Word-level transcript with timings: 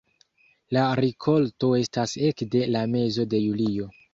La 0.77 0.85
rikolto 0.99 1.69
estas 1.81 2.17
ekde 2.31 2.65
la 2.73 2.83
mezo 2.95 3.31
de 3.35 3.43
julio. 3.47 3.93